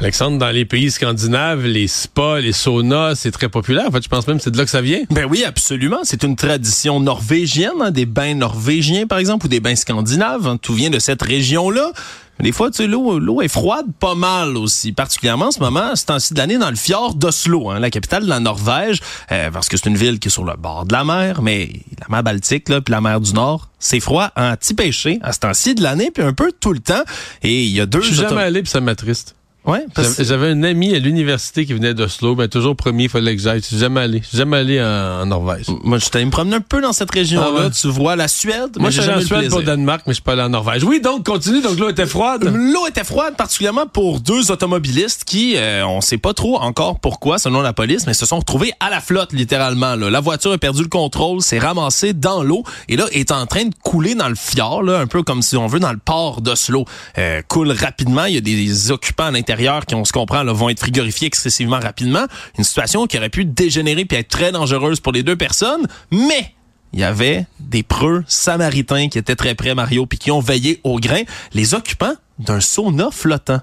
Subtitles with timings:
[0.00, 3.88] Alexandre, dans les pays scandinaves, les spas, les saunas, c'est très populaire.
[3.88, 5.00] En fait, je pense même que c'est de là que ça vient.
[5.10, 5.98] Ben oui, absolument.
[6.04, 10.46] C'est une tradition norvégienne, hein, des bains norvégiens, par exemple, ou des bains scandinaves.
[10.46, 10.56] Hein.
[10.56, 11.90] Tout vient de cette région-là.
[12.38, 14.92] Des fois, tu sais, l'eau, l'eau est froide, pas mal aussi.
[14.92, 18.22] Particulièrement en ce moment, c'est temps-ci de l'année dans le fjord d'Oslo, hein, la capitale
[18.22, 19.00] de la Norvège,
[19.32, 21.72] euh, parce que c'est une ville qui est sur le bord de la mer, mais
[22.00, 25.32] la mer Baltique, là, puis la mer du Nord, c'est froid en petit pêché à
[25.32, 27.02] ce temps-ci de l'année, puis un peu tout le temps.
[27.42, 28.02] Et il y a deux...
[28.02, 29.34] Je suis jamais allé, puis ça m'attriste.
[29.68, 29.84] Ouais,
[30.18, 33.60] J'avais un ami à l'université qui venait d'Oslo, mais toujours premier, il fallait que j'aille.
[33.60, 34.20] Je suis jamais allé.
[34.22, 35.66] Je suis jamais allé en, Norvège.
[35.84, 37.64] Moi, je allé me promener un peu dans cette région-là.
[37.66, 38.78] Ah tu vois la Suède.
[38.78, 40.84] Moi, je suis en Suède pour Danemark, mais je suis pas allé en Norvège.
[40.84, 41.60] Oui, donc, continue.
[41.60, 42.50] Donc, l'eau était froide.
[42.50, 47.38] L'eau était froide, particulièrement pour deux automobilistes qui, euh, on sait pas trop encore pourquoi,
[47.38, 49.96] selon la police, mais se sont retrouvés à la flotte, littéralement.
[49.96, 50.08] Là.
[50.08, 53.66] La voiture a perdu le contrôle, s'est ramassée dans l'eau et là, est en train
[53.66, 56.40] de couler dans le fjord, là, un peu comme si on veut dans le port
[56.40, 56.86] d'Oslo.
[57.18, 58.24] Euh, coule rapidement.
[58.24, 61.80] Il y a des occupants à l'intérieur qui, on se comprend, vont être frigorifiés excessivement
[61.80, 62.26] rapidement.
[62.56, 66.54] Une situation qui aurait pu dégénérer puis être très dangereuse pour les deux personnes, mais
[66.92, 70.80] il y avait des preux samaritains qui étaient très près, Mario, puis qui ont veillé
[70.84, 73.60] au grain, les occupants d'un sauna flottant.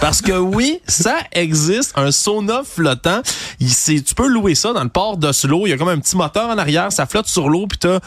[0.00, 3.22] Parce que oui, ça existe, un sauna flottant.
[3.58, 5.66] Il, tu peux louer ça dans le port d'Oslo.
[5.66, 7.98] Il y a comme un petit moteur en arrière, ça flotte sur l'eau, puis t'as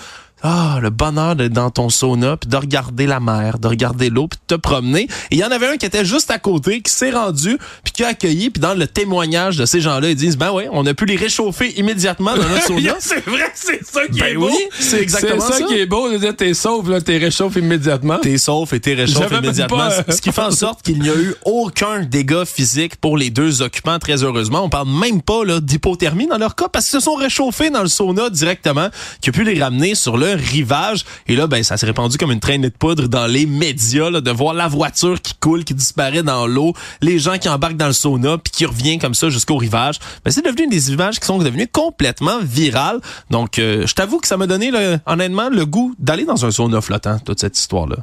[0.46, 4.28] ah, le bonheur d'être dans ton sauna, puis de regarder la mer, de regarder l'eau,
[4.28, 5.04] puis de te promener.
[5.32, 7.94] Et il y en avait un qui était juste à côté, qui s'est rendu, puis
[7.94, 10.86] qui a accueilli, puis dans le témoignage de ces gens-là, ils disent, ben ouais, on
[10.86, 12.96] a pu les réchauffer immédiatement dans notre sauna.
[13.00, 14.48] c'est vrai, c'est ça qui ben est beau.
[14.48, 15.54] Oui, c'est exactement ça.
[15.54, 18.20] C'est ça, qui est beau, t'es sauf, là, t'es réchauffes immédiatement.
[18.20, 19.90] T'es sauf et t'es réchauffes immédiatement.
[20.10, 23.62] Ce qui fait en sorte qu'il n'y a eu aucun dégât physique pour les deux
[23.62, 24.62] occupants, très heureusement.
[24.64, 27.82] On parle même pas là d'hypothermie dans leur cas, parce qu'ils se sont réchauffés dans
[27.82, 28.90] le sauna directement,
[29.22, 31.06] qui a pu les ramener sur le rivage.
[31.28, 34.22] Et là, ben, ça s'est répandu comme une traînée de poudre dans les médias, là,
[34.22, 37.88] de voir la voiture qui coule, qui disparaît dans l'eau, les gens qui embarquent dans
[37.88, 40.00] le sauna, puis qui revient comme ça jusqu'au rivage.
[40.24, 43.00] Ben, c'est devenu des images qui sont devenues complètement virales.
[43.30, 44.72] Donc, euh, je t'avoue que ça m'a donné,
[45.06, 47.98] honnêtement, le goût d'aller dans un sauna flottant, toute cette histoire-là.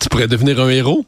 [0.00, 1.04] Tu pourrais devenir un héros?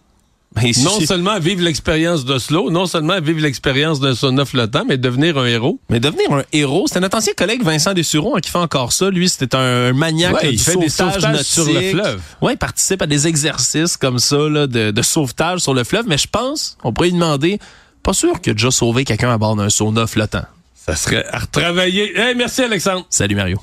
[0.82, 5.46] Non seulement vivre l'expérience d'Oslo, non seulement vivre l'expérience d'un sauna flottant, mais devenir un
[5.46, 5.80] héros.
[5.90, 9.10] Mais devenir un héros, c'est notre ancien collègue Vincent Dessureau hein, qui fait encore ça.
[9.10, 12.20] Lui, c'était un maniaque il fait des sauvetages sur le fleuve.
[12.40, 16.06] Ouais, il participe à des exercices comme ça là, de, de sauvetage sur le fleuve.
[16.08, 17.58] Mais je pense, on pourrait lui demander,
[18.02, 20.44] pas sûr qu'il a déjà sauvé quelqu'un à bord d'un sauna flottant.
[20.74, 22.16] Ça serait à retravailler.
[22.16, 23.06] Hey, merci Alexandre.
[23.10, 23.58] Salut Mario.